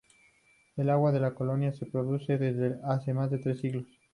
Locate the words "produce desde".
1.85-2.79